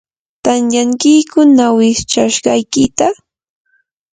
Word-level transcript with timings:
¿tantyankiyku 0.43 1.39
ñawinchashqaykita? 1.57 3.07